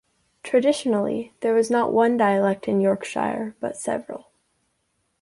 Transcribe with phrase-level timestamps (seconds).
[0.41, 4.31] Traditionally, there was not one dialect in Yorkshire but several.